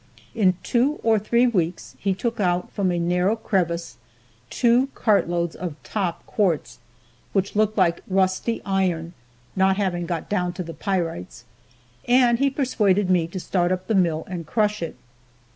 In 0.33 0.57
two 0.63 0.99
or 1.03 1.19
three 1.19 1.45
weeks 1.45 1.95
he 1.99 2.15
took 2.15 2.39
out 2.39 2.71
from 2.71 2.91
a 2.91 2.97
narrow 2.97 3.35
crevice 3.35 3.97
two 4.49 4.87
cart 4.95 5.29
loads 5.29 5.55
of 5.55 5.75
top 5.83 6.25
quartz 6.25 6.79
which 7.33 7.55
looked 7.55 7.77
like 7.77 8.01
rusty 8.07 8.63
iron 8.65 9.13
(not 9.55 9.77
having 9.77 10.07
got 10.07 10.27
down 10.27 10.53
to 10.53 10.63
the 10.63 10.73
pyrites), 10.73 11.43
and 12.07 12.39
he 12.39 12.49
persuaded 12.49 13.11
me 13.11 13.27
to 13.27 13.39
start 13.39 13.71
up 13.71 13.85
the 13.85 13.93
mill 13.93 14.23
and 14.25 14.47
crush 14.47 14.81
it. 14.81 14.97